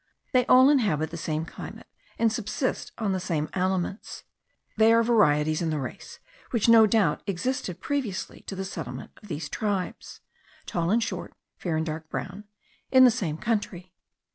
[0.31, 1.85] They all inhabit the same climate,
[2.17, 4.23] and subsist on the same aliments.
[4.75, 6.17] They are varieties in the race,
[6.49, 10.21] which no doubt existed previously to the settlement of these tribes
[10.65, 12.45] (tall and short, fair and dark brown)
[12.89, 13.93] in the same country.